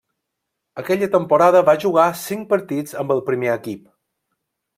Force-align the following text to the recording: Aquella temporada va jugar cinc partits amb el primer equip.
Aquella 0.83 1.09
temporada 1.15 1.61
va 1.67 1.75
jugar 1.83 2.07
cinc 2.23 2.49
partits 2.55 2.97
amb 3.03 3.15
el 3.17 3.23
primer 3.29 3.53
equip. 3.59 3.87